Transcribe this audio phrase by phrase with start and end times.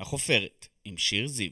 [0.00, 1.50] החופרת, עם שיר זיו.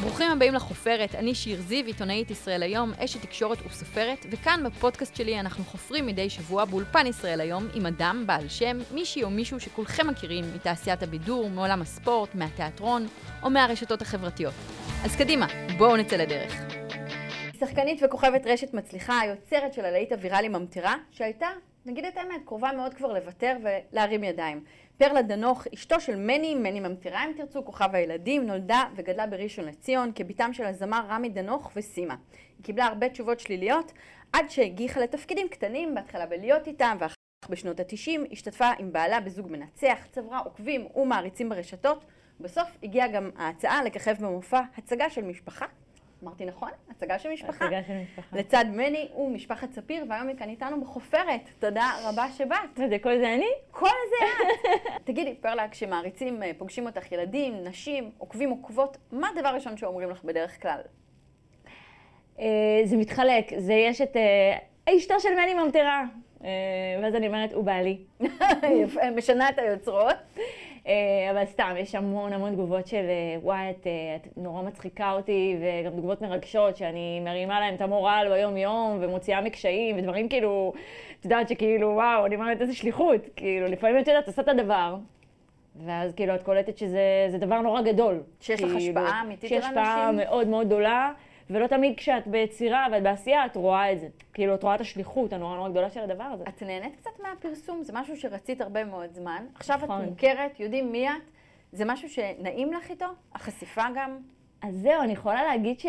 [0.00, 5.40] ברוכים הבאים לחופרת, אני שיר זיו, עיתונאית ישראל היום, אשת תקשורת וסופרת, וכאן בפודקאסט שלי
[5.40, 10.06] אנחנו חופרים מדי שבוע באולפן ישראל היום עם אדם, בעל שם, מישהי או מישהו שכולכם
[10.06, 13.06] מכירים מתעשיית הבידור, מעולם הספורט, מהתיאטרון
[13.42, 14.54] או מהרשתות החברתיות.
[15.04, 15.46] אז קדימה,
[15.78, 16.54] בואו נצא לדרך.
[17.60, 21.48] שחקנית וכוכבת רשת מצליחה, היוצרת של הלהיט הוויראלי ממטרה, שהייתה,
[21.86, 24.64] נגיד את האמת, קרובה מאוד כבר לוותר ולהרים ידיים.
[24.98, 30.12] פרלה דנוך, אשתו של מני, מני ממטירה אם תרצו, כוכב הילדים, נולדה וגדלה בראשון לציון
[30.14, 32.16] כבתם של הזמר רמי דנוך וסימה.
[32.58, 33.92] היא קיבלה הרבה תשובות שליליות
[34.32, 39.50] עד שהגיחה לתפקידים קטנים, בהתחלה בלהיות איתם ואחר כך בשנות התשעים, השתתפה עם בעלה בזוג
[39.50, 42.04] מנצח, צברה עוקבים ומעריצים ברשתות.
[42.40, 45.66] בסוף הגיעה גם ההצעה לככב במופע הצגה של משפחה
[46.22, 46.70] אמרתי נכון?
[46.90, 47.64] הצגה של משפחה.
[47.64, 48.36] הצגה של משפחה.
[48.36, 51.40] לצד מני ומשפחת ספיר, והיום היא כאן איתנו בחופרת.
[51.58, 52.78] תודה רבה שבאת.
[52.78, 53.48] וזה כל זה אני?
[53.70, 55.02] כל זה את.
[55.04, 60.24] תגידי, פרלה, כשמעריצים אה, פוגשים אותך ילדים, נשים, עוקבים, עוקבות, מה הדבר הראשון שאומרים לך
[60.24, 60.80] בדרך כלל?
[62.40, 63.52] אה, זה מתחלק.
[63.58, 64.58] זה יש את אה,
[64.96, 66.04] אשתו של מני ממטרה.
[67.02, 67.98] ואז אני אומרת, הוא בעלי.
[69.16, 70.16] משנה את היוצרות.
[70.86, 75.12] אה, אבל סתם, יש המון המון תגובות של אה, וואי, את, אה, את נורא מצחיקה
[75.12, 80.72] אותי, וגם תגובות מרגשות, שאני מרימה להם את המורל ביום-יום, ומוציאה מקשיים, ודברים כאילו,
[81.20, 84.96] את יודעת שכאילו, וואו, אני אומרת איזה שליחות, כאילו, לפעמים את יודעת, עושה את הדבר,
[85.84, 88.22] ואז כאילו את קולטת שזה דבר נורא גדול.
[88.40, 89.72] שיש כאילו, לך השפעה אמיתית על אנשים?
[89.74, 89.78] שיש?
[89.78, 91.12] השפעה מאוד מאוד גדולה.
[91.50, 94.08] ולא תמיד כשאת ביצירה ואת בעשייה, את רואה את זה.
[94.32, 96.44] כאילו, את רואה את השליחות הנורא נורא גדולה של הדבר הזה.
[96.48, 97.82] את נהנית קצת מהפרסום?
[97.82, 99.46] זה משהו שרצית הרבה מאוד זמן.
[99.54, 100.02] עכשיו נכון.
[100.02, 101.14] את מוכרת, יודעים מי את.
[101.72, 103.06] זה משהו שנעים לך איתו?
[103.34, 104.18] החשיפה גם?
[104.62, 105.86] אז זהו, אני יכולה להגיד ש...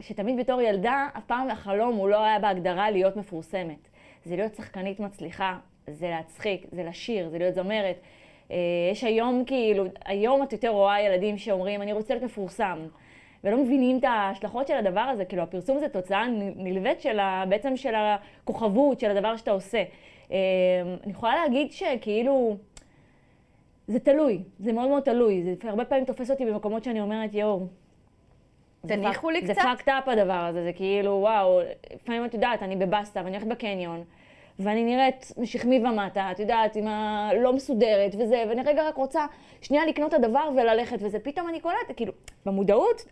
[0.00, 3.88] שתמיד בתור ילדה, אף פעם החלום הוא לא היה בהגדרה להיות מפורסמת.
[4.24, 7.96] זה להיות שחקנית מצליחה, זה להצחיק, זה לשיר, זה להיות זמרת.
[8.50, 8.56] אה,
[8.92, 12.78] יש היום כאילו, היום את יותר רואה ילדים שאומרים, אני רוצה להיות מפורסם.
[13.44, 15.24] ולא מבינים את ההשלכות של הדבר הזה.
[15.24, 19.82] כאילו, הפרסום זה תוצאה נלווית של ה, בעצם של הכוכבות, של הדבר שאתה עושה.
[20.32, 20.36] אה,
[21.04, 22.56] אני יכולה להגיד שכאילו,
[23.86, 25.42] זה תלוי, זה מאוד מאוד תלוי.
[25.42, 27.66] זה הרבה פעמים תופס אותי במקומות שאני אומרת, יואו,
[28.86, 29.54] תניחו לי קצת.
[29.54, 31.60] זה פאקד אפ הדבר הזה, זה כאילו, וואו,
[31.94, 34.04] לפעמים את יודעת, אני בבסטה ואני הולכת בקניון,
[34.58, 39.26] ואני נראית משכמי ומטה, את יודעת, עם הלא מסודרת וזה, ואני רגע רק רוצה
[39.62, 42.12] שנייה לקנות את הדבר וללכת וזה, פתאום אני קולטת, כאילו,
[42.46, 43.04] במודעות,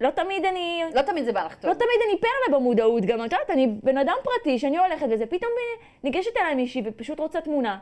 [0.00, 0.82] לא תמיד אני...
[0.94, 1.68] לא תמיד זה בא לך טוב.
[1.70, 5.26] לא תמיד אני פרלה במודעות, גם את יודעת, אני בן אדם פרטי שאני הולכת וזה,
[5.26, 5.50] פתאום
[6.04, 7.78] ניגשת אליי מישהי ופשוט רוצה תמונה.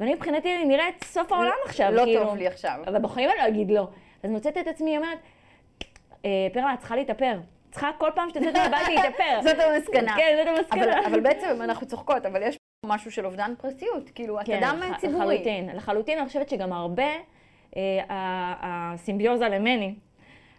[0.00, 2.24] ואני מבחינתי נראית סוף העולם עכשיו, לא כאילו.
[2.24, 2.78] טוב לי עכשיו.
[2.86, 3.88] אבל בחיים אני לא אגיד לא.
[4.22, 5.18] אז מוצאת את עצמי, אומרת,
[6.24, 7.38] "אה, פרלה, את צריכה להתאפר.
[7.70, 9.38] צריכה כל פעם שאת יוצאת מהבית להתאפר.
[9.46, 10.16] זאת המסקנה.
[10.16, 10.98] כן, זאת המסקנה.
[10.98, 14.10] אבל, אבל בעצם אנחנו צוחקות, אבל יש משהו של אובדן פרטיות.
[14.14, 15.24] כאילו, את כן, אדם לח- ציבורי.
[15.34, 15.68] לחלוטין.
[15.76, 17.02] לחלוטין, אני חושבת שגם הרבה,
[17.76, 18.00] אה,
[18.62, 19.94] הסימביוזה למני,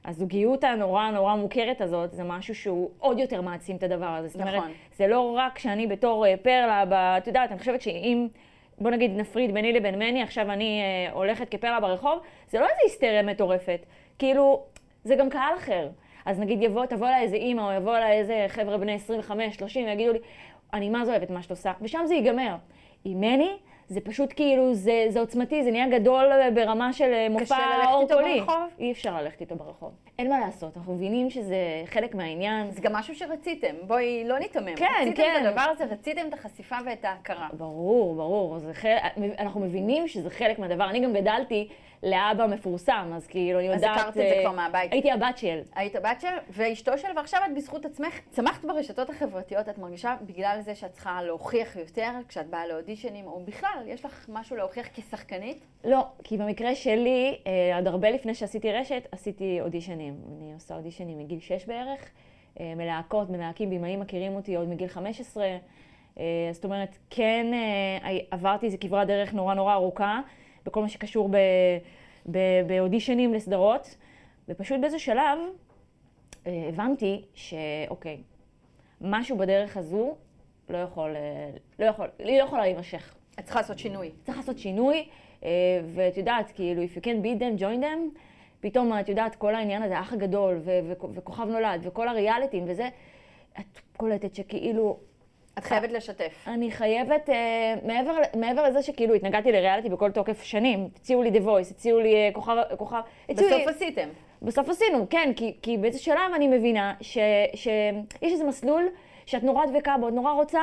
[0.06, 4.28] הזוגיות הנורא נורא מוכרת הזאת, זה משהו שהוא עוד יותר מעצים את הדבר הזה.
[4.28, 4.72] זאת אומרת, נכון.
[4.98, 8.28] זה לא רק שאני בתור אה, פרלה, ב- את יודעת, אני חושבת שאם,
[8.78, 12.80] בוא נגיד נפריד ביני לבין מני, עכשיו אני אה, הולכת כפרלה ברחוב, זה לא איזו
[12.84, 13.86] היסטריה מטורפת.
[14.20, 14.64] כאילו,
[15.04, 15.90] זה גם קהל אחר.
[16.26, 19.86] אז נגיד יבוא, תבוא אליי איזה אימא, או יבוא אליי איזה חבר'ה בני 25, 30,
[19.86, 20.20] ויגידו לי,
[20.74, 22.56] אני מה זה אוהבת מה שאת עושה, ושם זה ייגמר.
[23.06, 23.58] עם מני,
[23.89, 28.01] זה פשוט כאילו, זה, זה עוצמתי, זה נהיה גדול ברמה של אה, מופע ללכת אור
[28.01, 28.39] איתו קולי.
[28.39, 28.63] ברחוב?
[28.79, 29.91] אי אפשר ללכת איתו ברחוב.
[30.19, 32.72] אין מה לעשות, אנחנו מבינים שזה חלק מהעניין.
[32.72, 33.75] זה גם משהו שרציתם.
[33.88, 34.75] בואי, לא ניתמם.
[34.75, 35.41] כן, רציתם כן.
[35.41, 37.47] את הדבר הזה, רציתם את החשיפה ואת ההכרה.
[37.53, 38.57] ברור, ברור.
[38.73, 39.01] חלק,
[39.39, 40.89] אנחנו מבינים שזה חלק מהדבר.
[40.89, 41.67] אני גם גדלתי
[42.04, 44.00] לאבא מפורסם, אז כאילו, אני אז יודעת...
[44.00, 44.92] הכרת את זה אה, כבר מהבית.
[44.92, 45.62] הייתי הבת של.
[45.76, 50.58] היית הבת של, ואשתו של, ועכשיו את בזכות עצמך צמחת ברשתות החברתיות, את מרגישה בגלל
[50.62, 55.66] זה שאת צריכה להוכיח יותר כשאת באה לאודישנים, או בכלל, יש לך משהו להוכיח כשחקנית?
[55.84, 60.14] לא, כי במקרה שלי, אה, עוד הרבה לפני שעשיתי רשת, עשיתי אודישנים.
[60.38, 62.12] אני עושה אודישנים מגיל 6 בערך,
[62.60, 65.46] אה, מלהקות, מלהקים, במאים מכירים אותי עוד מגיל 15.
[66.20, 67.48] אה, זאת אומרת, כן
[68.31, 70.22] עברתי איזו כברת דרך נורא נורא ארוכה,
[70.69, 71.30] בכל מה שקשור
[72.68, 73.95] באודישנים לסדרות,
[74.50, 75.39] ופשוט באיזה שלב
[76.48, 78.21] אה, הבנתי שאוקיי,
[79.01, 80.16] משהו בדרך הזו
[80.69, 81.50] לא יכול, אה,
[81.80, 83.16] לא יכול, היא לא יכולה להימשך.
[83.39, 84.12] את צריכה לעשות שינוי.
[84.24, 85.07] צריך לעשות שינוי,
[85.44, 85.50] אה,
[85.94, 88.19] ואת יודעת, כאילו, if you can beat them, join them,
[88.60, 90.62] פתאום, את יודעת, כל העניין הזה, האח הגדול,
[91.13, 92.89] וכוכב נולד, וכל הריאליטים וזה,
[93.60, 95.00] את קולטת שכאילו,
[95.59, 96.45] את חייבת לשתף.
[96.47, 97.35] אני חייבת, אה,
[97.85, 102.15] מעבר, מעבר לזה שכאילו התנגדתי לריאליטי בכל תוקף שנים, הציעו לי The Voice, הציעו לי
[102.15, 104.09] אה, כוכב, כוכב, הציעו בסוף לי, עשיתם.
[104.41, 107.17] בסוף עשינו, כן, כי, כי באיזה שלב אני מבינה ש-
[107.56, 108.89] שיש איזה מסלול
[109.25, 110.61] שאת נורא דבקה בו, את נורא רוצה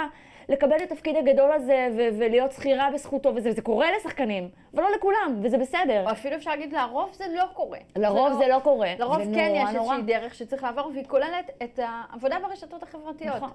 [0.49, 4.89] לקבל את התפקיד הגדול הזה ו- ולהיות שכירה בזכותו, וזה וזה קורה לשחקנים, אבל לא
[4.97, 6.05] לכולם, וזה בסדר.
[6.07, 7.79] או אפילו אפשר להגיד, לרוב זה לא קורה.
[7.97, 8.91] לרוב זה לא קורה.
[8.99, 9.77] לרוב זה כן נורא יש.
[9.77, 13.37] איזושהי דרך שצריך לעבור, והיא כוללת את העבודה ברשתות החברתיות.
[13.37, 13.51] נכון.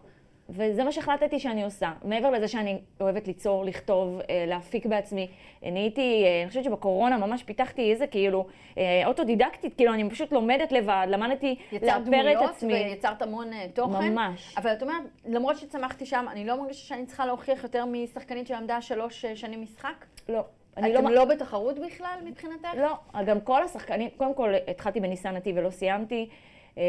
[0.52, 1.92] וזה מה שהחלטתי שאני עושה.
[2.04, 5.28] מעבר לזה שאני אוהבת ליצור, לכתוב, אה, להפיק בעצמי.
[5.66, 8.46] אני הייתי, אה, אני חושבת שבקורונה ממש פיתחתי איזה כאילו
[8.78, 12.74] אה, אוטודידקטית, כאילו אני פשוט לומדת לבד, למדתי יצרת לאפר את דמויות עצמי.
[12.74, 14.14] ויצרת המון אה, תוכן.
[14.14, 14.56] ממש.
[14.58, 18.82] אבל את אומרת, למרות שצמחתי שם, אני לא מרגישה שאני צריכה להוכיח יותר משחקנית שלמדה
[18.82, 20.06] שלוש אה, שנים משחק?
[20.30, 20.42] לא.
[20.78, 21.16] אני אתם לא...
[21.16, 22.68] לא בתחרות בכלל מבחינתך?
[22.78, 26.30] לא, גם כל השחקנים, קודם כל התחלתי בניסן נתיב ולא סיימתי.
[26.78, 26.84] אה,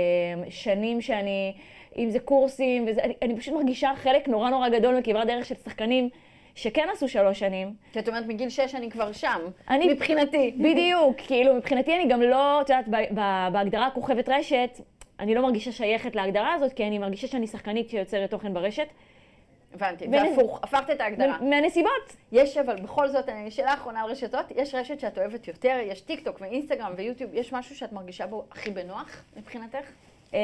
[0.50, 1.52] שנים שאני,
[1.96, 5.55] אם זה קורסים, וזה, אני, אני פשוט מרגישה חלק נורא נורא גדול מכברת דרך של
[5.64, 6.08] שחקנים
[6.55, 7.75] שכן עשו שלוש שנים.
[7.93, 9.38] כי את אומרת, מגיל שש אני כבר שם.
[9.70, 10.55] אני- מבחינתי.
[10.58, 12.88] בדיוק, כאילו מבחינתי אני גם לא, את יודעת,
[13.52, 14.81] בהגדרה כוכבת רשת,
[15.20, 18.87] אני לא מרגישה שייכת להגדרה הזאת, כי אני מרגישה שאני שחקנית שיוצרת תוכן ברשת.
[19.75, 20.05] הבנתי.
[20.05, 21.39] ונ- והפוך, הפכת את ההגדרה.
[21.41, 22.17] מהנסיבות.
[22.33, 26.01] יש אבל בכל זאת, אני שאלה אחרונה על רשתות, יש רשת שאת אוהבת יותר, יש
[26.01, 29.87] טיק טוק ואינסטגרם ויוטיוב, יש משהו שאת מרגישה בו הכי בנוח מבחינתך?
[30.35, 30.39] אמ,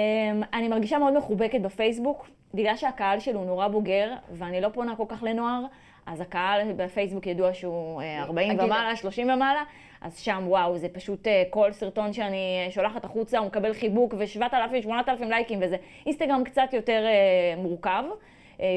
[0.52, 5.04] אני מרגישה מאוד מחובקת בפייסבוק, בגלל שהקהל שלי הוא נורא בוגר, ואני לא פונה כל
[5.08, 5.60] כך לנוער,
[6.06, 8.64] אז הקהל בפייסבוק ידוע שהוא אה, 40 הגיל.
[8.64, 9.62] ומעלה, 30 ומעלה,
[10.00, 12.36] אז שם וואו, זה פשוט אה, כל סרטון שאני
[12.66, 15.76] אה, שולחת החוצה, הוא מקבל חיבוק ו-7,000, 8,000 לייקים וזה.
[16.06, 18.16] אינסטגרם קצת יותר אה, מורכב, אה,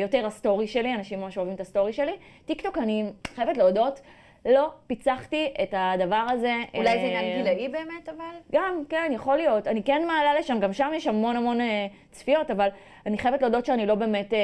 [0.01, 2.13] יותר הסטורי שלי, אנשים ממש אוהבים את הסטורי שלי.
[2.45, 3.05] טיק טוק, אני
[3.35, 4.01] חייבת להודות,
[4.45, 6.53] לא פיצחתי את הדבר הזה.
[6.73, 8.35] אולי זה אה, עניין גילאי באמת, אבל?
[8.51, 9.67] גם, כן, יכול להיות.
[9.67, 12.67] אני כן מעלה לשם, גם שם יש המון המון אה, צפיות, אבל
[13.05, 14.39] אני חייבת להודות שאני לא באמת אה,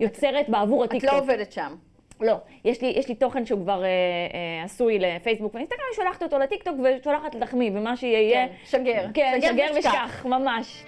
[0.00, 1.12] יוצרת בעבור את הטיקטוק.
[1.12, 1.74] לא עובדת שם.
[2.20, 2.34] לא.
[2.64, 6.38] יש לי, יש לי תוכן שהוא כבר אה, אה, עשוי לפייסבוק ואינסטגרם, אני שולחת אותו
[6.38, 8.46] לטיקטוק ושולחת לתחמיא, ומה שיהיה...
[8.46, 9.06] כן, שגר.
[9.14, 9.92] כן, שגר ושכח.
[9.92, 10.84] ושכח, ממש.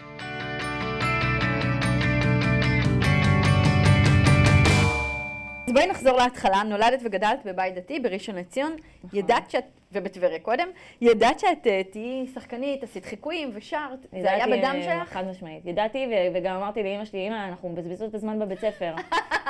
[5.66, 6.62] אז בואי נחזור להתחלה.
[6.62, 8.76] נולדת וגדלת בבית דתי בראשון לציון.
[9.04, 9.18] נכון.
[9.18, 10.68] ידעת שאת, ובטבריה קודם,
[11.00, 14.06] ידעת שאת אה, תהיי שחקנית, עשית חיקויים ושרת.
[14.20, 15.12] זה היה בדם אה, שלך?
[15.12, 15.66] חד משמעית.
[15.66, 18.92] ידעתי, וגם אמרתי לאמא שלי, אמא, אנחנו מבזבזות את הזמן בבית ספר.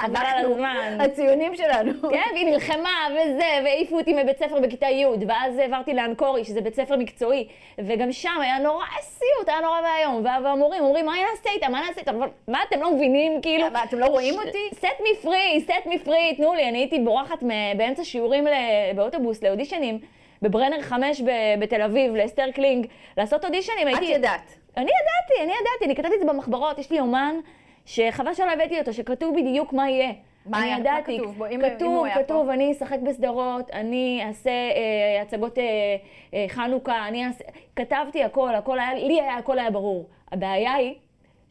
[0.03, 0.99] חבל על הזמן.
[1.01, 1.93] הציונים שלנו.
[2.11, 6.75] כן, והיא נלחמה וזה, והעיפו אותי מבית ספר בכיתה י', ואז העברתי לאנקורי, שזה בית
[6.75, 7.49] ספר מקצועי,
[7.79, 11.81] וגם שם היה נורא סיוט, היה נורא ואיום, וה- והמורים אומרים, מה נעשה איתם, מה
[11.89, 13.71] נעשה אבל מה, אתם לא מבינים, כאילו...
[13.71, 14.69] מה, אתם לא רואים אותי?
[14.75, 17.43] סט מי פרי, סט מי פרי, תנו לי, אני הייתי בורחת
[17.77, 18.45] באמצע שיעורים
[18.97, 19.99] באוטובוס לאודישנים,
[20.43, 22.87] בברנר 5 ב- בתל אביב, לאסתר קלינג,
[23.17, 24.05] לעשות אודישנים, את הייתי...
[24.13, 24.55] ידעת.
[24.77, 27.35] אני ידעתי, אני ידעתי, אני כתבתי את זה במחברות, יש לי יומן
[27.87, 30.13] שחבל שלא הבאתי אותו, שכתוב בדיוק מה יהיה.
[30.47, 30.75] מה אני היה?
[30.77, 31.19] מה ידעתי.
[31.19, 31.47] כתוב בו?
[31.47, 32.53] אם- אם כתוב, הוא היה כתוב, פה.
[32.53, 35.65] אני אשחק בסדרות, אני אעשה אה, הצגות אה,
[36.35, 37.45] אה, חנוכה, אני אעשה...
[37.77, 40.09] כתבתי הכל, הכל היה, לי היה, הכל היה ברור.
[40.33, 40.95] הבעיה היא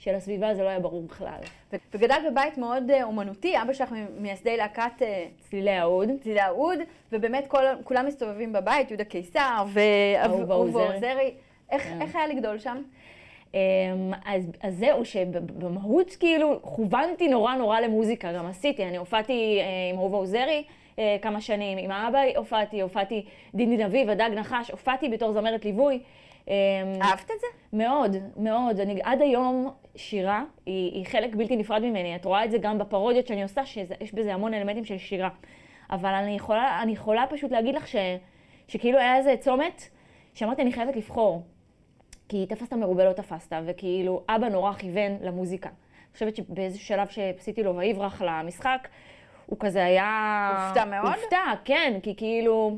[0.01, 1.39] שלסביבה זה לא היה ברור בכלל.
[1.93, 6.09] וגדלת בבית מאוד אה, אומנותי, אבא שלך ממייסדי להקת אה, צלילי האוד.
[6.23, 6.79] צלילי האוד,
[7.11, 11.33] ובאמת כל, כולם מסתובבים בבית, יהודה קיסר אהובה ואהובה עוזרי.
[11.71, 12.01] איך, כן.
[12.01, 12.81] איך היה לגדול שם?
[13.53, 13.59] אמ,
[14.25, 19.99] אז, אז זהו, שבמהות כאילו כוונתי נורא נורא למוזיקה, גם עשיתי, אני הופעתי אה, עם
[19.99, 20.63] אהובה עוזרי
[21.21, 23.25] כמה שנים, עם האבא הופעתי, הופעתי
[23.55, 25.99] דידי נביב, הדג נחש, הופעתי בתור זמרת ליווי.
[26.51, 27.47] אמ, אהבת את זה?
[27.73, 28.79] מאוד, מאוד.
[28.79, 32.15] אני, עד היום שירה היא, היא חלק בלתי נפרד ממני.
[32.15, 35.29] את רואה את זה גם בפרודיות שאני עושה, שיש בזה המון אלמנטים של שירה.
[35.91, 37.95] אבל אני יכולה, אני יכולה פשוט להגיד לך ש,
[38.67, 39.81] שכאילו היה איזה צומת,
[40.33, 41.41] שאמרתי, אני חייבת לבחור.
[42.29, 45.69] כי תפסת מרובה לא תפסת, וכאילו אבא נורא כיוון למוזיקה.
[45.69, 48.87] אני חושבת שבאיזשהו שלב שעשיתי לו ויברח למשחק,
[49.45, 50.65] הוא כזה היה...
[50.67, 51.13] הופתע מאוד?
[51.13, 52.77] הופתע, כן, כי כאילו,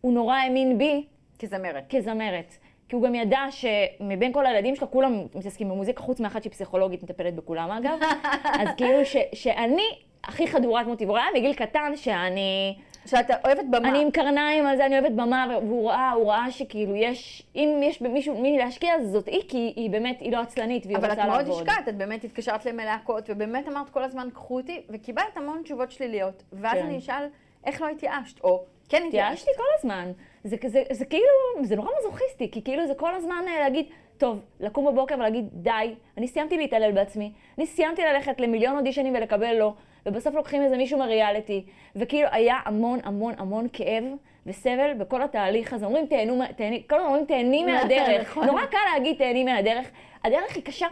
[0.00, 1.06] הוא נורא האמין בי,
[1.38, 1.84] כזמרת.
[1.90, 2.56] כזמרת.
[2.90, 7.02] כי הוא גם ידע שמבין כל הילדים שלו, כולם מתעסקים במוזיקה, חוץ מאחת שהיא פסיכולוגית,
[7.02, 7.98] מטפלת בכולם אגב.
[8.60, 9.82] אז כאילו ש, שאני
[10.24, 11.08] הכי חדורת מוטיב.
[11.08, 13.88] הוא ראה מגיל קטן שאני שאתה אוהבת במה.
[13.88, 17.80] אני עם קרניים על זה, אני אוהבת במה, והוא ראה, הוא ראה שכאילו יש, אם
[17.82, 21.10] יש במישהו, מי להשקיע, אז זאת היא, כי היא באמת, היא לא עצלנית, והיא אבל
[21.10, 21.68] רוצה את מאוד לעבוד.
[21.68, 26.42] השקעת, את באמת התקשרת למלהקות, ובאמת אמרת כל הזמן, קחו אותי, וקיבלת המון תשובות שליליות.
[26.52, 26.84] ואז כן.
[26.86, 27.24] אני אשאל,
[27.66, 28.40] איך לא התייאשת?
[28.44, 29.40] או כן התייאשת.
[29.40, 30.12] התייאשתי כל הזמן.
[30.44, 31.24] זה, זה, זה כאילו,
[31.62, 33.86] זה נורא מזוכיסטי, כי כאילו זה כל הזמן אה, להגיד,
[34.18, 39.54] טוב, לקום בבוקר ולהגיד, די, אני סיימתי להתעלל בעצמי, אני סיימתי ללכת למיליון אודישנים ולקבל
[39.54, 39.72] לא,
[40.06, 41.64] ובסוף לוקחים איזה מישהו מריאליטי,
[41.96, 44.04] וכאילו היה המון המון המון כאב
[44.46, 45.86] וסבל בכל התהליך הזה.
[45.86, 48.30] אומרים, תהנו, תהני, כל הזמן אומרים, תהני מהדרך.
[48.30, 48.46] נכון.
[48.46, 49.90] נורא קל להגיד, תהני מהדרך.
[50.24, 50.86] הדרך היא קשה,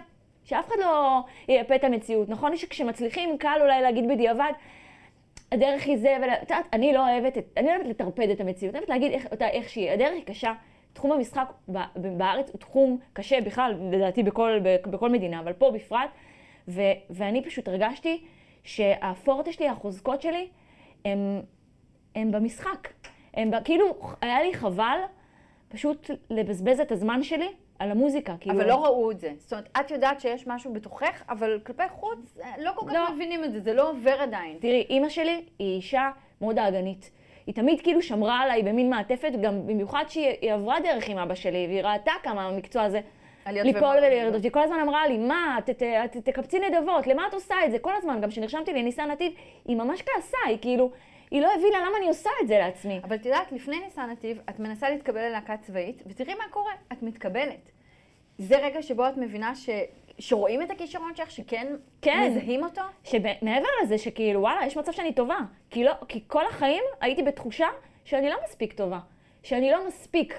[0.45, 2.29] שאף אחד לא ייפה את המציאות.
[2.29, 4.53] נכון שכשמצליחים, קל אולי להגיד בדיעבד,
[5.53, 8.75] הדרך היא זה, ואת יודעת, אני לא אוהבת, את, אני לא אוהבת לטרפד את המציאות,
[8.75, 9.91] אני אוהבת להגיד איך, אותה איך שהיא.
[9.91, 10.53] הדרך היא קשה.
[10.93, 11.53] תחום המשחק
[11.97, 14.59] בארץ הוא תחום קשה בכלל, לדעתי בכל,
[14.91, 16.11] בכל מדינה, אבל פה בפרט.
[16.69, 18.25] ו, ואני פשוט הרגשתי
[18.65, 20.49] שהפורטה שלי, החוזקות שלי,
[21.05, 21.43] הם,
[22.15, 22.89] הם במשחק.
[23.35, 24.99] הם כאילו, היה לי חבל
[25.69, 27.49] פשוט לבזבז את הזמן שלי
[27.79, 28.35] על המוזיקה.
[28.41, 29.33] כאילו, אבל לא ראו את זה.
[29.39, 33.15] זאת אומרת, את יודעת שיש משהו בתוכך, אבל כלפי חוץ אה, לא כל כך לא.
[33.15, 34.57] מבינים את זה, זה לא עובר עדיין.
[34.61, 37.11] תראי, אימא שלי היא אישה מאוד דאגנית.
[37.47, 41.35] היא תמיד כאילו שמרה עליי במין מעטפת, גם במיוחד שהיא היא עברה דרך עם אבא
[41.35, 43.01] שלי, והיא ראתה כמה המקצוע הזה
[43.47, 43.97] ליפול.
[44.03, 44.43] ולרדות.
[44.43, 47.71] היא כל הזמן אמרה לי, מה, ת, ת, ת, תקבצי נדבות, למה את עושה את
[47.71, 47.79] זה?
[47.79, 49.33] כל הזמן, גם כשנרשמתי לניסן נתיב,
[49.65, 50.91] היא ממש כעסה, היא כאילו,
[51.31, 53.01] היא לא הבינה למה אני עושה את זה לעצמי.
[53.05, 57.03] אבל את יודעת, לפני ניסן נתיב, את מנסה להתקבל ללהקה צבאית, ותראי מה קורה, את
[57.03, 57.71] מתקבלת.
[58.39, 59.69] זה רגע שבו את מבינה ש...
[60.19, 62.31] שרואים את הכישרון שלך, שכן כן.
[62.31, 62.83] מזהים אותו?
[63.05, 65.39] שמעבר לזה שכאילו, וואלה, יש מצב שאני טובה.
[65.71, 67.67] כי, לא, כי כל החיים הייתי בתחושה
[68.05, 68.99] שאני לא מספיק טובה.
[69.43, 70.39] שאני לא מספיק.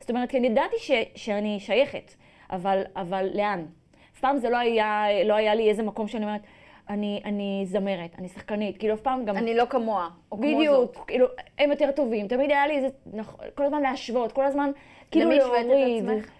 [0.00, 2.14] זאת אומרת, כי אני ידעתי ש, שאני שייכת,
[2.50, 3.66] אבל, אבל לאן?
[4.14, 6.40] אף פעם זה לא היה, לא היה לי איזה מקום שאני אומרת,
[6.88, 8.78] אני, אני זמרת, אני שחקנית.
[8.78, 9.36] כאילו, אף פעם גם...
[9.36, 10.56] אני לא כמוה, או כמו זאת.
[10.56, 11.26] בדיוק, כאילו,
[11.58, 12.28] הם יותר טובים.
[12.28, 14.70] תמיד היה לי איזה, נכ- כל הזמן להשוות, כל הזמן
[15.10, 16.08] כאילו למי להוריד.
[16.08, 16.30] עצמך?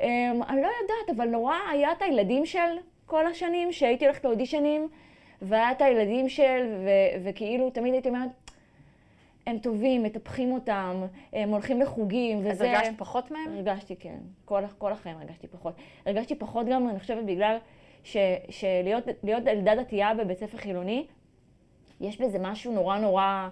[0.00, 0.06] אמ,
[0.48, 2.58] אני לא יודעת, אבל נורא היה את הילדים של
[3.06, 4.88] כל השנים, שהייתי הולכת לאודישנים,
[5.42, 8.28] והיה את הילדים של, ו- וכאילו תמיד הייתי אומרת,
[9.46, 11.02] הם טובים, מטפחים אותם,
[11.32, 12.50] הם הולכים לחוגים, וזה...
[12.50, 13.52] אז הרגשת פחות מהם?
[13.56, 14.16] הרגשתי, כן.
[14.44, 15.74] כל, כל החיים הרגשתי פחות.
[16.06, 17.56] הרגשתי פחות גם, אני חושבת, בגלל
[18.04, 18.16] ש,
[18.50, 21.06] שלהיות להיות ילדה דתייה בבית ספר חילוני,
[22.00, 23.48] יש בזה משהו נורא נורא,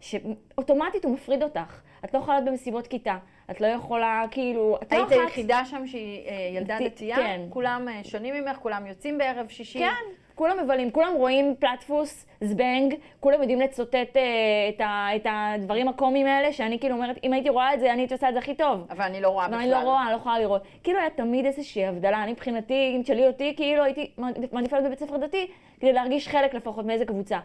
[0.00, 1.80] שאוטומטית הוא מפריד אותך.
[2.04, 3.18] את לא יכולה להיות במסיבות כיתה,
[3.50, 5.26] את לא יכולה, כאילו, את לא היית יכולה...
[5.26, 7.16] היחידה שם שהיא אה, ילדה דתייה?
[7.16, 7.40] כן.
[7.50, 9.78] כולם אה, שונים ממך, כולם יוצאים בערב שישי?
[9.78, 14.22] כן, כולם מבלים, כולם רואים פלטפוס, זבנג, כולם יודעים לצוטט אה,
[14.68, 18.00] את, ה, את הדברים הקומיים האלה, שאני כאילו אומרת, אם הייתי רואה את זה, אני
[18.02, 18.86] הייתי עושה את זה הכי טוב.
[18.90, 19.60] אבל אני לא רואה בכלל.
[19.60, 20.62] אני לא רואה, אני לא יכולה לראות.
[20.82, 22.22] כאילו היה תמיד איזושהי הבדלה.
[22.22, 24.10] אני מבחינתי, אם תשאלי אותי, כאילו הייתי
[24.52, 25.46] מעדיפה להיות בבית ספר דתי,
[25.80, 27.38] כדי להרגיש חלק לפחות מאיזה קבוצה.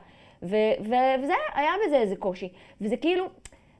[0.44, 2.50] ו- ו- וזה, היה בזה איזה קושי.
[2.82, 3.26] וזה כאילו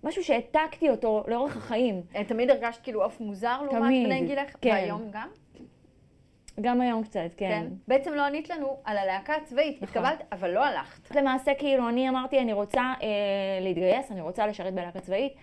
[0.04, 2.02] משהו שהעתקתי אותו לאורך החיים.
[2.16, 4.56] אה, תמיד הרגשת כאילו עוף מוזר לעומת תמיד, בני גילך?
[4.62, 4.70] כן.
[4.70, 5.28] והיום גם?
[6.62, 7.50] גם היום קצת, כן.
[7.50, 7.68] כן.
[7.88, 9.88] בעצם לא ענית לנו על הלהקה הצבאית, נכון.
[9.88, 11.16] התקבלת, אבל לא הלכת.
[11.16, 13.08] למעשה, כאילו, אני אמרתי, אני רוצה אה,
[13.62, 15.34] להתגייס, אני רוצה לשרת בלהקה צבאית,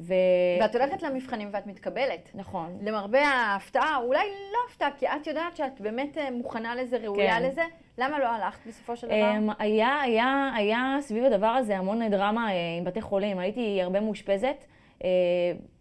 [0.00, 0.14] ו...
[0.60, 2.30] ואת הולכת למבחנים ואת מתקבלת.
[2.34, 2.78] נכון.
[2.82, 7.42] למרבה ההפתעה, אולי לא הפתעה, כי את יודעת שאת באמת אה, מוכנה לזה, ראויה כן.
[7.42, 7.62] לזה,
[7.98, 9.36] למה לא הלכת בסופו של דבר?
[9.36, 13.38] אמ, היה, היה, היה סביב הדבר הזה המון דרמה אה, עם בתי חולים.
[13.38, 14.64] הייתי הרבה מאושפזת.
[15.04, 15.08] אה,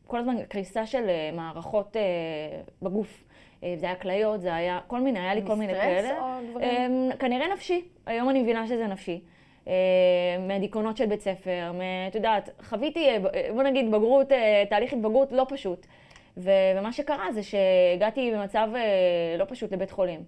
[0.07, 1.95] כל הזמן קריסה של מערכות
[2.81, 3.23] בגוף.
[3.63, 6.21] אה, זה היה כליות, זה היה כל מיני, היה לי כל מיני מסטרס כאלה.
[6.21, 6.67] או דברים?
[6.69, 7.81] אמ, כנראה נפשי.
[8.05, 9.21] היום אני מבינה שזה נפשי.
[9.67, 9.73] אה,
[10.47, 11.71] מהדיכאונות של בית ספר,
[12.07, 14.27] את יודעת, חוויתי, אה, אה, בוא נגיד, בגרות,
[14.69, 15.85] תהליך התבגרות לא פשוט.
[16.37, 18.69] ו- ומה שקרה זה שהגעתי במצב
[19.37, 20.23] לא פשוט לבית חולים.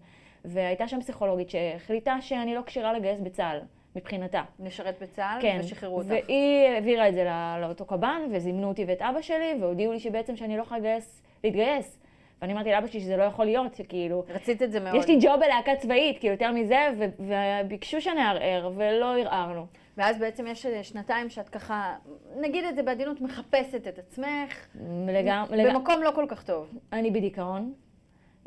[0.45, 3.59] והייתה שם פסיכולוגית שהחליטה שאני לא כשירה לגייס בצה"ל,
[3.95, 4.41] מבחינתה.
[4.59, 5.57] לשרת בצה"ל, כן.
[5.59, 6.09] ושחררו אותך.
[6.09, 10.35] והיא העבירה את זה לא- לאותו קב"ן, וזימנו אותי ואת אבא שלי, והודיעו לי שבעצם
[10.35, 12.00] שאני לא יכולה לגייס, להתגייס.
[12.41, 14.95] ואני אמרתי לאבא שלי שזה לא יכול להיות, שכאילו, רצית את זה מאוד.
[14.95, 16.87] יש לי ג'וב בלהקה צבאית, כאילו, יותר מזה,
[17.19, 19.65] וביקשו שנערער, ולא ערערנו.
[19.97, 21.95] ואז בעצם יש אה, שנתיים שאת ככה,
[22.39, 24.67] נגיד את זה בעדינות, מחפשת את עצמך,
[25.07, 26.77] לגמרי, במקום לא כל כך טוב.
[26.93, 27.73] אני בדיכאון,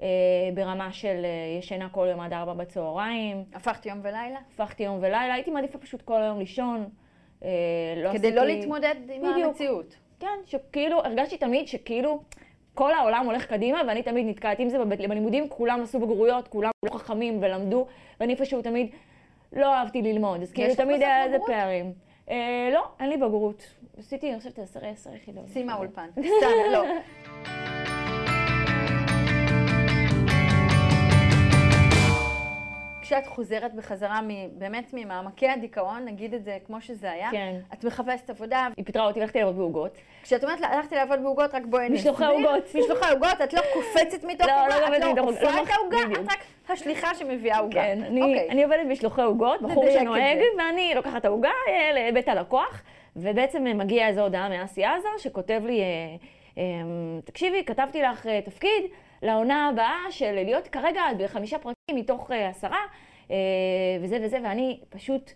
[0.03, 0.09] אה,
[0.55, 4.39] ברמה של אה, ישנה כל יום עד ארבע בצהריים, הפכת יום ולילה?
[4.55, 6.89] הפכתי יום ולילה, הייתי מעדיפה פשוט כל היום לישון.
[7.43, 7.49] לא
[7.97, 8.33] כדי עשיתי...
[8.33, 9.49] לא להתמודד עם בדיוק.
[9.49, 9.95] המציאות.
[10.21, 12.21] כן, שכאילו, הרגשתי תמיד שכאילו
[12.75, 14.61] כל העולם הולך קדימה ואני תמיד נתקעת.
[14.61, 17.87] אם זה בבית, בלימודים, כולם עשו בגרויות, כולם לא חכמים ולמדו,
[18.21, 18.91] ואני פשוט תמיד
[19.53, 20.43] לא אהבתי ללמוד.
[20.43, 21.37] אז כאילו תמיד היה איזה?
[21.47, 21.93] פערים.
[22.31, 23.67] אה, לא, אין לי בגרות.
[23.99, 25.49] עשיתי, אני חושבת, עשר עשר יחידות.
[25.49, 26.09] סיימה אולפן.
[26.11, 26.85] סתם, לא.
[33.05, 37.57] כשאת חוזרת בחזרה מ- באמת ממעמקי הדיכאון, נגיד את זה כמו שזה היה, כן.
[37.73, 39.99] את מחפשת עבודה, היא פיטרה אותי, הלכתי לעבוד בעוגות.
[40.23, 42.13] כשאת אומרת לה, הלכתי לעבוד בעוגות, רק בואי נסביר.
[42.13, 42.75] משלוחי עוגות.
[42.75, 45.99] משלוחי עוגות, את לא קופצת מתוך לא, עוגה, לא את לא עושה לא את העוגה.
[46.23, 47.83] את רק השליחה שמביאה עוגה.
[47.83, 48.51] כן, אני, אוקיי.
[48.51, 50.39] אני עובדת בשלוחי עוגות, בחור שנוהג.
[50.59, 52.83] ואני לוקחת את העוגה אה, לבית הלקוח,
[53.17, 55.85] ובעצם מגיעה איזו הודעה מאסי עזר, שכותב לי, אה,
[56.59, 56.63] אה,
[57.25, 58.85] תקשיבי, כתבתי לך תפקיד
[59.25, 62.79] לעונה הבאה של להיות כרגע בחמישה פרקים מתוך אה, עשרה,
[63.31, 63.37] אה,
[64.03, 65.31] וזה וזה, ואני פשוט,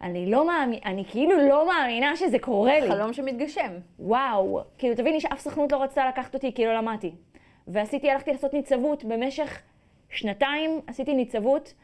[0.00, 2.88] אני לא מאמינה, אני כאילו לא מאמינה שזה קורה לי.
[2.88, 3.72] חלום שמתגשם.
[3.98, 7.12] וואו, כאילו תביני שאף סוכנות לא רצתה לקחת אותי כי לא למדתי.
[7.68, 9.62] ועשיתי, הלכתי לעשות ניצבות במשך
[10.10, 11.74] שנתיים, עשיתי ניצבות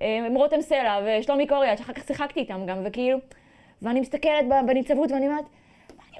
[0.00, 3.18] אה, עם רותם סלע ושלומי קוריאט, שאחר כך שיחקתי איתם גם, וכאילו,
[3.82, 5.44] ואני מסתכלת בניצבות ואני אומרת,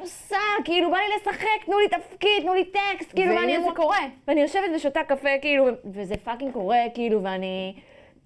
[0.01, 0.37] עושה?
[0.65, 3.99] כאילו, בא לי לשחק, תנו לי תפקיד, תנו לי טקסט, כאילו, ואני זה קורה.
[4.29, 7.75] ואני יושבת ושותה קפה, כאילו, וזה fucking קורה, כאילו, ואני...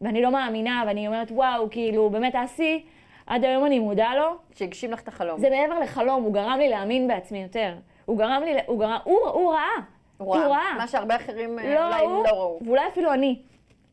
[0.00, 2.78] ואני לא מאמינה, ואני אומרת, וואו, כאילו, באמת השיא,
[3.26, 4.36] עד היום אני מודה לו.
[4.54, 5.40] שהגשים לך את החלום.
[5.40, 7.74] זה מעבר לחלום, הוא גרם לי להאמין בעצמי יותר.
[8.04, 9.82] הוא גרם לי, הוא גרם, הוא, הוא ראה.
[10.18, 10.74] הוא ראה.
[10.78, 12.60] מה שהרבה אחרים אה, לא אולי לא ראו.
[12.64, 13.38] ואולי אפילו אני,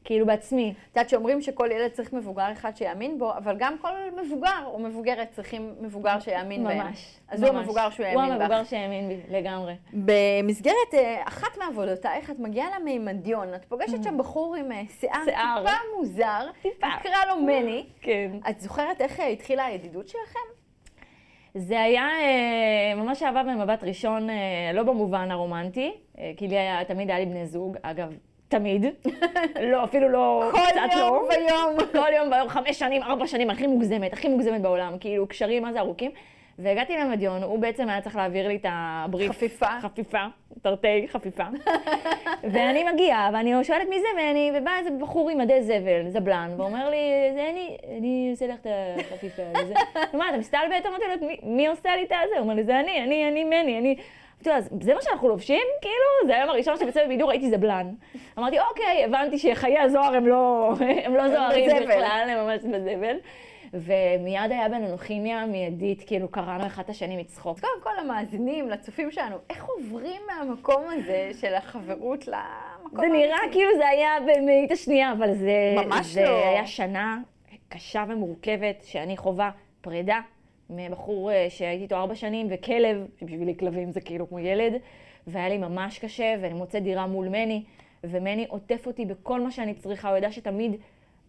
[0.04, 0.74] כאילו בעצמי.
[0.92, 3.92] את יודעת שאומרים שכל ילד צריך מבוגר אחד שיאמין בו, אבל גם כל
[4.24, 6.78] מבוגר או מבוגרת צריכים מבוגר שיאמין בהם.
[6.78, 7.20] ממש.
[7.30, 7.60] אז הוא ממש.
[7.60, 8.42] המבוגר שהוא הוא האמין בך.
[8.42, 9.74] המבוגר שהאמין בי, לגמרי.
[9.94, 15.60] במסגרת אה, אחת מעבודותייך, את מגיעה למימדיון, את פוגשת שם בחור עם אה, שיער שיער.
[15.60, 16.88] טיפה מוזר, טיפה.
[17.00, 17.86] נקרא לו מני.
[18.02, 18.32] כן.
[18.50, 20.40] את זוכרת איך אה, התחילה הידידות שלכם?
[21.56, 22.08] זה היה
[22.96, 24.28] ממש אהבה במבט ראשון,
[24.74, 25.92] לא במובן הרומנטי,
[26.38, 28.14] כי לי היה, תמיד היה לי בני זוג, אגב,
[28.52, 28.86] תמיד.
[29.62, 31.30] לא, אפילו לא, כל קצת יום לא.
[31.30, 31.78] ויום.
[31.92, 35.74] כל יום ביום, חמש שנים, ארבע שנים, הכי מוגזמת, הכי מוגזמת בעולם, כאילו, קשרים מה
[35.74, 36.12] זה ארוכים.
[36.60, 39.30] והגעתי למדיון, הוא בעצם היה צריך להעביר לי את הבריף.
[39.32, 39.66] חפיפה.
[39.82, 40.26] חפיפה,
[40.62, 41.44] תרתי חפיפה.
[42.44, 46.90] ואני מגיעה, ואני שואלת מי זה, ואני, ובא איזה בחור עם מדי זבל, זבלן, ואומר
[46.90, 46.98] לי,
[47.36, 48.68] זה אני, אני עושה לך את
[49.00, 49.42] החפיפה.
[49.64, 49.74] וזה.
[50.14, 50.86] מה, אתה מסתלבט?
[50.88, 52.34] אמרתי לו, "מי- מי עושה לי את הזה?
[52.36, 53.96] הוא אומר לי, זה אני, אני, אני מני, אני...
[54.48, 55.62] אמרתי לו, "אז זה מה שאנחנו לובשים?
[55.82, 57.94] כאילו, זה היום הראשון שבצוות בידור הייתי זבלן.
[58.38, 60.74] אמרתי, אוקיי, הבנתי שחיי הזוהר הם לא,
[61.06, 61.70] הם לא זוהרים.
[61.82, 63.16] בכלל, הם ממש בזבל.
[63.74, 67.60] ומיד היה בינינו כימיה מיידית, כאילו קראנו אחד את השני מצחוק.
[67.60, 73.38] קודם כל למאזינים, לצופים שלנו, איך עוברים מהמקום הזה של החברות למקום זה נראה?
[73.52, 75.76] כאילו זה היה במאית השנייה, אבל זה...
[75.86, 76.46] ממש זה לא.
[76.46, 77.18] היה שנה
[77.70, 80.20] קשה ומורכבת, שאני חווה פרידה
[80.72, 84.74] מבחור אה, שהייתי איתו ארבע שנים, וכלב, שבשבילי כלבים זה כאילו כמו ילד,
[85.28, 87.64] והיה לי ממש קשה, ואני מוצאת דירה מול מני,
[88.04, 90.76] ומני עוטף אותי בכל מה שאני צריכה, הוא ידע שתמיד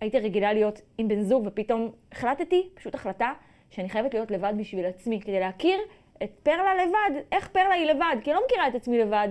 [0.00, 3.32] הייתי רגילה להיות עם בן זוג, ופתאום החלטתי, פשוט החלטה,
[3.70, 5.78] שאני חייבת להיות לבד בשביל עצמי, כדי להכיר
[6.22, 9.28] את פרלה לבד, איך פרלה היא לבד, כי אני לא מכירה את עצמי לבד.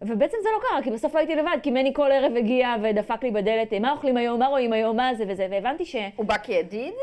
[0.00, 3.22] ובעצם זה לא קרה, כי בסוף לא הייתי לבד, כי מני כל ערב הגיע ודפק
[3.22, 6.38] לי בדלת, מה אוכלים היום, מה רואים היום, מה זה וזה, והבנתי שהוא הוא בא
[6.38, 6.94] כידיד?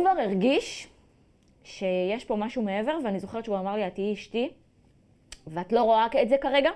[0.00, 0.88] כבר הרגיש
[1.64, 4.50] שיש פה משהו מעבר, ואני זוכרת שהוא אמר לי, את תהיי אשתי,
[5.46, 6.70] ואת לא רואה את זה כרגע,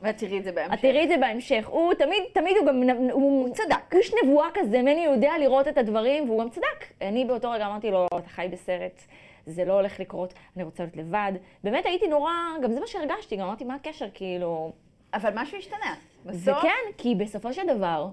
[0.00, 0.74] ואת תראי את זה בהמשך.
[0.74, 1.68] את תראי את זה בהמשך.
[1.68, 3.92] הוא תמיד, תמיד הוא גם, הוא, הוא צדק.
[3.92, 6.84] הוא נבואה כזה, מני יודע לראות את הדברים, והוא גם צדק.
[7.00, 9.02] אני באותו רגע אמרתי לו, אתה חי בסרט,
[9.46, 11.32] זה לא הולך לקרות, אני רוצה להיות לבד.
[11.64, 14.72] באמת הייתי נורא, גם זה מה שהרגשתי, גם אמרתי, מה הקשר, כאילו...
[15.14, 15.94] אבל משהו השתנה.
[16.26, 18.08] בסוף, כן, כי בסופו של דבר,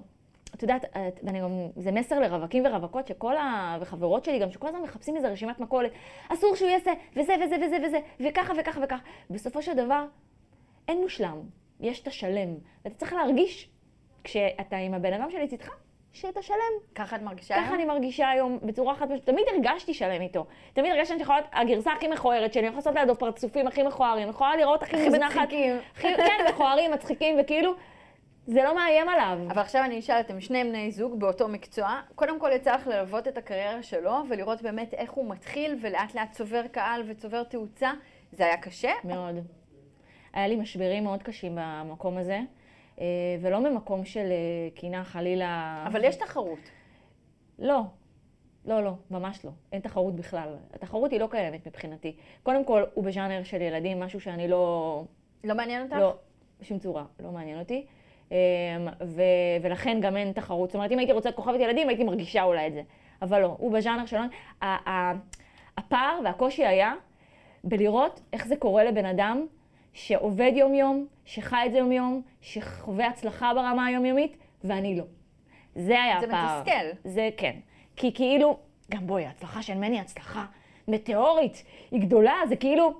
[0.54, 0.84] את יודעת,
[1.22, 3.76] ואני גם, זה מסר לרווקים ורווקות, שכל ה...
[3.80, 5.92] וחברות שלי גם, שכל הזמן מחפשים איזה רשימת מכולת,
[6.28, 9.02] אסור שהוא יעשה, וזה וזה וזה וזה, וככה וככה וככה.
[9.30, 10.04] בסופו של דבר,
[10.88, 11.40] אין מושלם,
[11.80, 12.54] יש את השלם.
[12.84, 13.70] ואתה צריך להרגיש,
[14.24, 15.70] כשאתה עם הבן אדם שלצידך,
[16.12, 16.56] שאתה שלם.
[16.94, 17.74] ככה את מרגישה ככה היום?
[17.74, 19.24] אני מרגישה היום בצורה חד משמעית.
[19.24, 20.46] תמיד הרגשתי שלם איתו.
[20.72, 23.82] תמיד הרגשתי שאני יכולה להיות הגרסה הכי מכוערת שלי, אני יכולה לעשות לידו פרצופים הכי
[23.82, 25.36] מכוערים, אני יכולה לראות הכי מוזנחת.
[25.36, 25.76] מצחיקים.
[26.00, 27.72] כן, מכוערים, מצחיקים, וכאילו,
[28.48, 29.38] זה לא מאיים עליו.
[29.50, 32.00] אבל עכשיו אני אשאל, אתם שני בני זוג באותו מקצוע.
[32.14, 36.32] קודם כל יצא לך ללוות את הקריירה שלו, ולראות באמת איך הוא מתחיל, ולאט לאט
[36.32, 37.92] צובר קהל וצובר תאוצה.
[38.32, 38.90] זה היה קשה?
[39.04, 39.34] מאוד.
[40.32, 42.40] היה לי משברים מאוד קשים במקום הזה,
[43.00, 43.04] אה,
[43.40, 45.84] ולא ממקום של אה, קינה חלילה.
[45.86, 46.70] אבל יש תחרות.
[47.58, 47.80] לא.
[48.64, 49.50] לא, לא, ממש לא.
[49.72, 50.56] אין תחרות בכלל.
[50.74, 52.16] התחרות היא לא קיימת מבחינתי.
[52.42, 55.04] קודם כל, הוא בז'אנר של ילדים, משהו שאני לא...
[55.44, 55.96] לא מעניין אותך?
[55.96, 56.14] לא,
[56.60, 57.86] בשום צורה, לא מעניין אותי.
[58.32, 58.36] אמ,
[59.06, 59.22] ו-
[59.62, 60.68] ולכן גם אין תחרות.
[60.70, 62.82] זאת אומרת, אם הייתי רוצה כוכבת ילדים, הייתי מרגישה אולי את זה.
[63.22, 64.20] אבל לא, הוא בז'אנר שלו.
[65.76, 66.94] הפער והקושי היה
[67.64, 69.46] בלראות איך זה קורה לבן אדם
[69.92, 75.04] שעובד יום-יום, שחי את זה יום-יום, שחווה הצלחה ברמה היומיומית, ואני לא.
[75.74, 76.60] זה היה זה הפער.
[76.60, 77.08] מתסכל.
[77.08, 77.56] זה כן.
[77.96, 78.56] כי כאילו,
[78.90, 80.44] גם בואי, ההצלחה של מני היא הצלחה
[80.88, 82.92] מטאורית, היא גדולה, זה כאילו...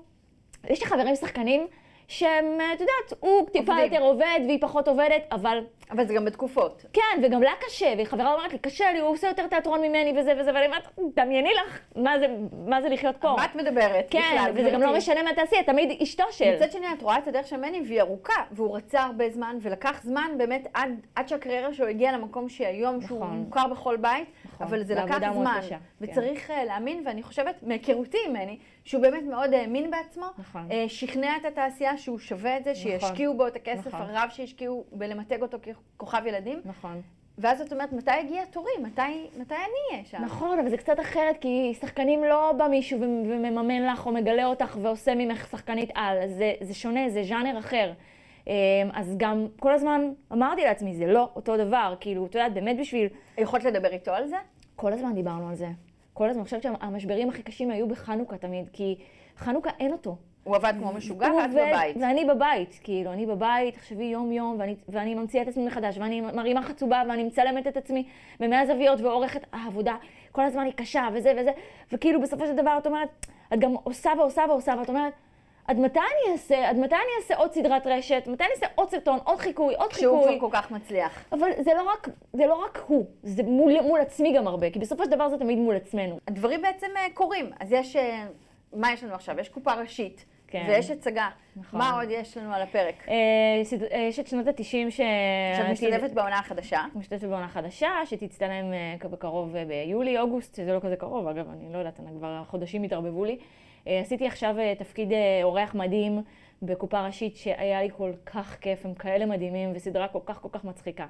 [0.69, 1.67] יש לי חברים שחקנים
[2.09, 2.45] שהם,
[2.75, 3.93] את יודעת, הוא טיפה עובדים.
[3.93, 6.85] יותר עובד והיא פחות עובדת, אבל אבל זה גם בתקופות.
[6.93, 10.13] כן, וגם לה קשה, והיא חברה אומרת לי, קשה לי, הוא עושה יותר תיאטרון ממני
[10.19, 12.27] וזה וזה, ואני אומרת, דמייני לך מה זה,
[12.65, 13.33] מה זה לחיות פה.
[13.37, 14.07] מה את מדברת?
[14.09, 14.97] כן, בכלל, וזה גם לא?
[14.97, 16.55] משנה מה תעשי, את תמיד אשתו של.
[16.55, 20.01] מצד שני, את רואה את הדרך של מני והיא ארוכה, והוא רצה הרבה זמן, ולקח
[20.03, 23.37] זמן באמת עד, עד שהקריירה שלו הגיעה למקום שהיא היום, שהוא נכון.
[23.37, 25.57] מוכר בכל בית, נכון, אבל זה לקח זמן.
[25.59, 25.77] קשה, כן.
[26.01, 30.71] וצריך אה, להאמין, ואני חושבת, מהיכרותי ממני, שהוא באמת מאוד האמין בעצמו, נכון.
[30.71, 34.01] אה, שכנע את התעשייה שהוא שווה את זה, שישקיעו בו את הכסף נכון.
[34.01, 35.57] הרב שהשקיעו בלמתג אותו
[35.97, 37.01] ככוכב ילדים, נכון.
[37.39, 38.71] ואז את אומרת, מתי הגיע תורי?
[38.81, 39.01] מתי,
[39.39, 40.17] מתי אני אהיה שם?
[40.21, 44.77] נכון, אבל זה קצת אחרת, כי שחקנים לא בא מישהו ומממן לך או מגלה אותך
[44.81, 46.17] ועושה ממך שחקנית על.
[46.27, 47.93] זה, זה שונה, זה ז'אנר אחר.
[48.47, 48.53] אמ,
[48.93, 50.01] אז גם כל הזמן
[50.33, 51.95] אמרתי לעצמי, זה לא אותו דבר.
[51.99, 53.07] כאילו, את יודעת, באמת בשביל...
[53.37, 54.37] יכולת לדבר איתו על זה?
[54.75, 55.67] כל הזמן דיברנו על זה.
[56.19, 56.43] כל הזמן.
[56.43, 58.95] חושבת שהמשברים הכי קשים היו בחנוכה תמיד, כי
[59.37, 60.15] חנוכה אין אותו.
[60.43, 61.97] הוא עבד כמו משוגע ואת עובד, בבית.
[62.01, 66.61] ואני בבית, כאילו, אני בבית, תחשבי יום-יום, ואני, ואני ממציאה את עצמי מחדש, ואני מרימה
[66.61, 68.03] חצובה, ואני מצלמת את עצמי
[68.39, 69.95] במאה זוויות, ועורכת העבודה,
[70.31, 71.51] כל הזמן היא קשה, וזה וזה,
[71.91, 75.13] וכאילו בסופו של דבר את אומרת, את גם עושה ועושה ועושה, ואת אומרת,
[75.69, 78.89] עד מתי אני אעשה, עד מתי אני אעשה עוד סדרת רשת, מתי אני אעשה עוד
[78.89, 80.37] סרטון, עוד חיקוי, עוד חיקוי.
[80.37, 81.23] כבר כל כך מצליח.
[81.31, 84.79] אבל זה לא רק, זה לא רק הוא, זה מול, מול עצמי גם הרבה, כי
[84.79, 86.19] בסופו של דבר זה תמיד מול עצמנו.
[86.27, 87.49] הדברים בעצם אה, קורים.
[87.59, 88.25] אז יש, אה,
[88.73, 89.39] מה יש לנו עכשיו?
[89.39, 90.65] יש קופה ראשית, כן.
[90.69, 91.29] ויש הצגה.
[91.55, 91.79] נכון.
[91.79, 92.95] מה עוד יש לנו על הפרק?
[93.09, 93.13] אה,
[93.63, 94.97] סד- אה, יש את שנות ה-90 ש...
[94.97, 95.01] שאת
[95.71, 96.81] משתתפת בעונה החדשה.
[96.95, 98.65] משתתפת בעונה חדשה, שתצטלם
[99.11, 102.83] בקרוב אה, ביולי, אוגוסט, שזה לא כזה קרוב, אגב, אני לא יודעת, אני כבר החודשים
[102.83, 103.37] התערבבו לי.
[103.89, 106.21] אה, עשיתי עכשיו אה, תפקיד אה, אורח מדהים
[106.61, 110.63] בקופה ראשית, שהיה לי כל כך כיף, הם כאלה מדהימים, וסדרה כל כך כל כך
[110.63, 111.05] מצחיקה.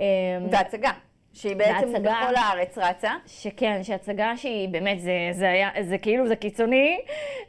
[0.00, 0.04] אה,
[0.50, 0.90] זו הצגה,
[1.32, 3.10] שהיא בעצם והצגה- בכל הארץ רצה.
[3.26, 6.98] שכן, שהצגה שהיא באמת, זה, זה היה, זה כאילו, זה קיצוני,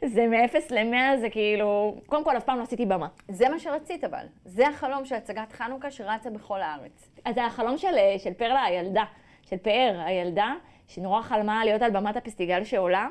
[0.04, 3.08] זה מ-0 ל-100, זה כאילו, קודם כל, אף פעם לא עשיתי במה.
[3.28, 4.26] זה מה שרצית אבל.
[4.44, 7.10] זה החלום של הצגת חנוכה שרצה בכל הארץ.
[7.24, 9.04] אז זה החלום של, של פרלה הילדה,
[9.50, 10.52] של פאר הילדה,
[10.88, 13.08] שנורא חלמה להיות על במת הפסטיגל שעולה.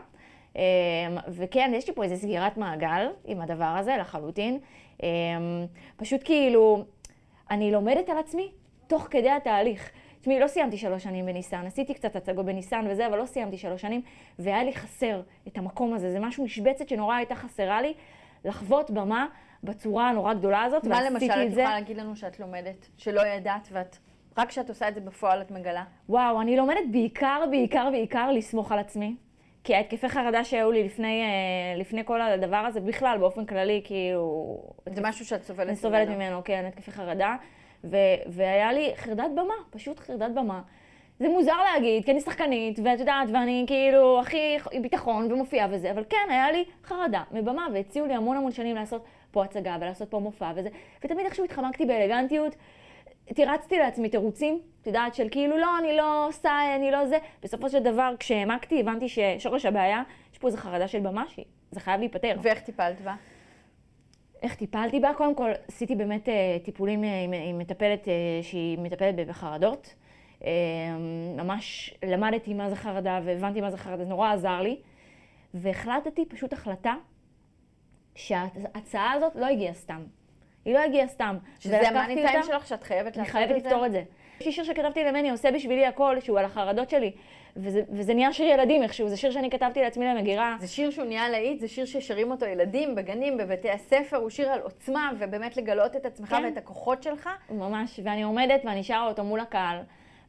[0.58, 0.62] אמ,
[1.28, 4.60] וכן, יש לי פה איזו סגירת מעגל עם הדבר הזה לחלוטין.
[5.04, 5.08] אמ,
[5.98, 6.84] פשוט כאילו,
[7.52, 8.52] אני לומדת על עצמי
[8.88, 9.92] תוך כדי התהליך.
[10.22, 13.82] תשמעי, לא סיימתי שלוש שנים בניסן, עשיתי קצת הצגות בניסן וזה, אבל לא סיימתי שלוש
[13.82, 14.02] שנים,
[14.40, 17.94] והיה לי חסר את המקום הזה, זה משהו, משבצת שנורא הייתה חסרה לי,
[18.46, 19.28] לחוות במה
[19.64, 21.62] בצורה הנורא גדולה הזאת, מה ועשיתי למשל את את זה.
[21.62, 23.98] יכולה להגיד לנו שאת לומדת, שלא ידעת, ואת,
[24.38, 25.84] רק כשאת עושה את זה בפועל את מגלה?
[26.10, 29.16] וואו, אני לומדת בעיקר, בעיקר, בעיקר לסמוך על עצמי.
[29.68, 34.58] כי ההתקפי חרדה שהיו לי לפני, אה, לפני כל הדבר הזה, בכלל, באופן כללי, כאילו...
[34.86, 37.36] זה משהו שאת סובלת אני סובלת ממנו, כן, התקפי חרדה.
[37.84, 40.62] ו- והיה לי חרדת במה, פשוט חרדת במה.
[41.20, 46.04] זה מוזר להגיד, כי אני שחקנית, ואת יודעת, ואני כאילו הכי ביטחון ומופיעה וזה, אבל
[46.10, 50.20] כן, היה לי חרדה מבמה, והציעו לי המון המון שנים לעשות פה הצגה ולעשות פה
[50.20, 50.70] מופע וזה,
[51.04, 52.56] ותמיד איכשהו התחמקתי באלגנטיות.
[53.34, 57.18] תירצתי לעצמי תירוצים, את יודעת, של כאילו, לא, אני לא עושה, אני לא זה.
[57.44, 62.00] בסופו של דבר, כשהעמקתי, הבנתי ששורש הבעיה, יש פה איזו חרדה של במה, שזה חייב
[62.00, 62.36] להיפתר.
[62.42, 63.16] ואיך טיפלת בה?
[64.42, 65.14] איך טיפלתי בה?
[65.14, 69.96] קודם כל, עשיתי באמת אה, טיפולים אה, עם, עם מטפלת אה, שהיא מטפלת בחרדות.
[70.46, 70.52] אה,
[71.38, 74.78] ממש למדתי מה זה חרדה והבנתי מה זה חרדה, זה נורא עזר לי.
[75.54, 76.96] והחלטתי פשוט החלטה
[78.16, 80.04] שההצעה הזאת לא הגיעה סתם.
[80.68, 81.38] היא לא הגיעה סתם.
[81.60, 83.70] שזה המאני טיים שלך, שאת חייבת אני לעשות חייבת את זה?
[83.70, 84.04] לפתור את זה.
[84.40, 87.12] יש לי שיר שכתבתי למני, עושה בשבילי הכל, שהוא על החרדות שלי.
[87.56, 90.56] וזה, וזה נהיה שיר ילדים איכשהו, זה שיר שאני כתבתי לעצמי למגירה.
[90.60, 94.50] זה שיר שהוא נהיה להיט, זה שיר ששרים אותו ילדים בגנים, בבתי הספר, הוא שיר
[94.50, 96.44] על עוצמה, ובאמת לגלות את עצמך כן.
[96.46, 99.78] ואת הכוחות שלך, ממש, ואני עומדת ואני שרה אותו מול הקהל.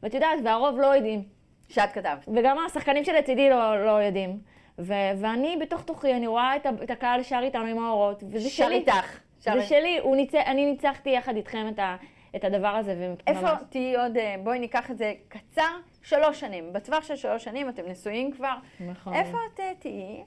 [0.03, 1.23] ואת יודעת, והרוב לא יודעים.
[1.69, 2.25] שאת כתבת.
[2.35, 4.37] וגם השחקנים שלצידי לא, לא יודעים.
[4.79, 8.49] ו- ואני בתוך תוכי, אני רואה את, ה- את הקהל שר איתנו עם האורות, וזה
[8.49, 8.75] שר שלי.
[8.75, 9.19] איתך.
[9.43, 9.65] שר זה.
[9.65, 10.35] שלי, הוא ניצ...
[10.35, 11.95] אני ניצחתי יחד איתכם את, ה...
[12.35, 12.95] את הדבר הזה.
[12.99, 15.71] וממש- איפה תהיי עוד, אה, בואי ניקח את זה קצר,
[16.03, 16.73] שלוש שנים.
[16.73, 18.53] בטווח של שלוש שנים, אתם נשואים כבר.
[18.79, 19.13] נכון.
[19.13, 20.23] איפה את אה, תהיי?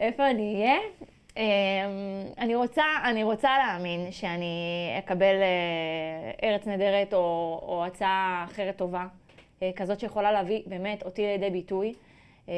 [0.00, 0.78] איפה אני אהיה?
[1.36, 1.42] אמ,
[2.38, 4.54] אני רוצה, אני רוצה להאמין שאני
[4.98, 7.18] אקבל אה, ארץ נהדרת או,
[7.62, 9.06] או הצעה אחרת טובה,
[9.62, 11.94] אה, כזאת שיכולה להביא באמת אותי לידי ביטוי.
[12.48, 12.54] אה,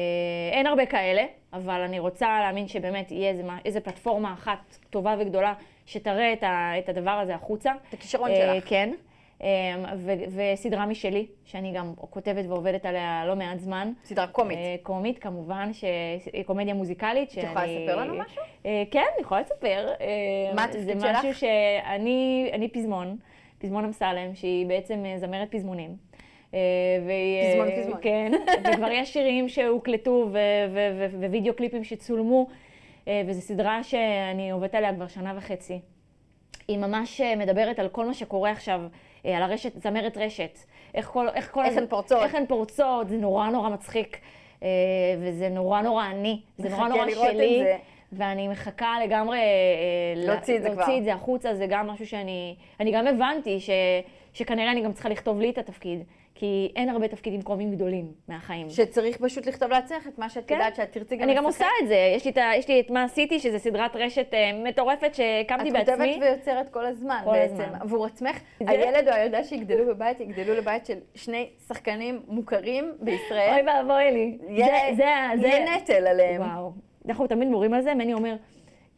[0.51, 1.23] אין הרבה כאלה,
[1.53, 5.53] אבל אני רוצה להאמין שבאמת יהיה איזה, איזה פלטפורמה אחת טובה וגדולה
[5.85, 7.71] שתראה את, ה, את הדבר הזה החוצה.
[7.89, 8.69] את הכישרון אה, שלך.
[8.69, 8.93] כן.
[9.41, 9.47] אמ,
[9.97, 10.13] ו-
[10.53, 13.91] וסדרה משלי, שאני גם כותבת ועובדת עליה לא מעט זמן.
[14.05, 14.57] סדרה קומית.
[14.57, 17.31] אה, קומית, כמובן, שהיא קומדיה מוזיקלית.
[17.31, 18.41] את יכולה לספר לנו משהו?
[18.65, 19.87] אה, כן, אני יכולה לספר.
[20.01, 21.17] אה, מה התפקיד זה שלך?
[21.17, 23.17] משהו שאני אני פזמון,
[23.57, 25.95] פזמון אמסלם, שהיא בעצם אה, זמרת פזמונים.
[26.53, 26.59] אה,
[27.05, 27.99] והיא, אה, פזמון, פזמון.
[28.01, 28.31] כן,
[28.73, 30.29] וכבר יש שירים שהוקלטו
[31.29, 32.55] ווידאו קליפים שצולמו, אה,
[33.09, 35.79] וזו סדרה שאני עובדת עליה כבר שנה וחצי.
[36.67, 38.81] היא ממש אה, מדברת על כל מה שקורה עכשיו,
[39.25, 40.59] אה, על הרשת, זמרת רשת.
[40.95, 41.29] איך כל...
[41.29, 42.23] איך, כל איך הן פורצות.
[42.23, 44.17] איך הן פורצות, זה נורא נורא מצחיק.
[44.63, 44.67] אה,
[45.19, 46.41] וזה נורא נורא אני.
[46.57, 47.63] זה נורא נורא שלי.
[48.11, 49.37] ואני מחכה לגמרי...
[49.37, 49.43] אה,
[50.15, 50.97] להוציא את זה כבר.
[50.97, 52.55] את זה החוצה, זה גם משהו שאני...
[52.79, 53.69] אני גם הבנתי ש,
[54.33, 56.03] שכנראה אני גם צריכה לכתוב לי את התפקיד,
[56.35, 58.69] כי אין הרבה תפקידים קרובים גדולים מהחיים.
[58.69, 60.53] שצריך פשוט לכתוב לעצמך את מה שאת כן.
[60.55, 61.61] יודעת שאת תרצי גם אני גם לשחק.
[61.61, 64.51] עושה את זה, יש לי, את יש לי את מה עשיתי, שזה סדרת רשת אה,
[64.63, 65.95] מטורפת שהקמתי את בעצמי.
[66.13, 67.53] כותבת ויוצרת כל הזמן כל בעצם.
[67.61, 67.77] הזמן.
[67.81, 73.49] עבור עצמך, זה- הילד או הילדה שיגדלו בבית, יגדלו לבית של שני שחקנים מוכרים בישראל.
[73.53, 74.37] אוי ואבוי לי.
[74.49, 76.41] יהיה- זה- זה- זה- יהיה נטל עליהם.
[76.41, 76.71] וואו.
[77.07, 78.35] אנחנו תמיד מורים על זה, מני אומר,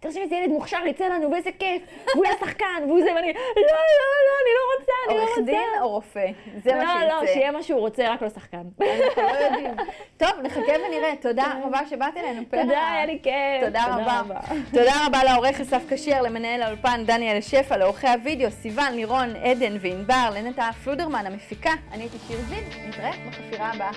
[0.04, 1.82] תרשמי, איזה ילד מוכשר יצא לנו, ואיזה כיף,
[2.14, 5.36] והוא יהיה שחקן, והוא זה, ואני, לא, לא, לא, אני לא רוצה, אני לא רוצה.
[5.36, 6.26] עורך דין או רופא?
[6.64, 7.08] זה מה שיצא.
[7.08, 8.58] לא, לא, שיהיה מה שהוא רוצה, רק לא שחקן.
[8.58, 9.76] אנחנו לא יודעים.
[10.18, 11.14] טוב, נחכה ונראה.
[11.22, 12.42] תודה רבה שבאת אלינו.
[12.50, 12.62] פרח.
[12.62, 13.66] תודה, היה לי כיף.
[13.66, 14.40] תודה רבה.
[14.72, 20.30] תודה רבה לעורך אסף כשר, למנהל האולפן דניאל שפע, לעורכי הוידאו סיון, לירון, עדן וענבר,
[20.36, 21.72] לנטע פלודרמן המפיקה.
[21.92, 23.92] אני הייתי שיר זיו, נתראה בחפירה הבאה.